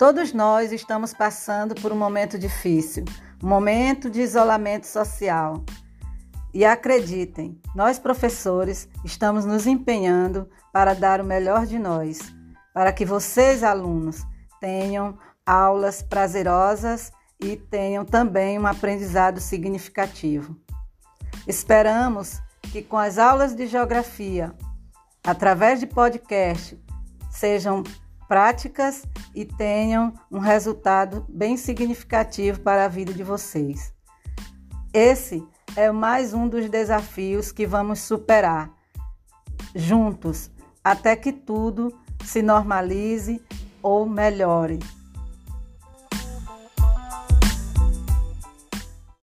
[0.00, 3.04] Todos nós estamos passando por um momento difícil,
[3.44, 5.62] um momento de isolamento social.
[6.54, 12.18] E acreditem, nós professores estamos nos empenhando para dar o melhor de nós,
[12.72, 14.26] para que vocês, alunos,
[14.58, 20.56] tenham aulas prazerosas e tenham também um aprendizado significativo.
[21.46, 24.54] Esperamos que com as aulas de geografia,
[25.22, 26.82] através de podcast,
[27.30, 27.84] sejam
[28.30, 29.02] práticas
[29.34, 33.92] e tenham um resultado bem significativo para a vida de vocês.
[34.94, 35.44] Esse
[35.74, 38.70] é mais um dos desafios que vamos superar
[39.74, 40.48] juntos
[40.84, 41.92] até que tudo
[42.24, 43.42] se normalize
[43.82, 44.78] ou melhore.